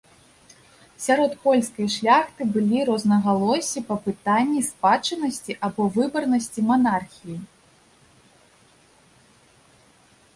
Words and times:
Сярод 1.05 1.31
польскай 1.41 1.89
шляхты 1.95 2.47
былі 2.55 2.79
рознагалоссі 2.89 3.83
па 3.89 3.97
пытанні 4.05 4.61
спадчыннасці 4.69 5.57
або 5.67 5.81
выбарнасці 5.99 6.59
манархіі. 6.71 7.37